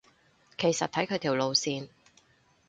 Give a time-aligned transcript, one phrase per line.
[0.57, 1.87] 其實睇佢條路線